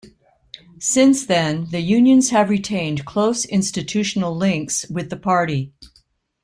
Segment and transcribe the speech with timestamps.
[0.79, 5.73] Since then, the unions have retained close institutional links with the Party.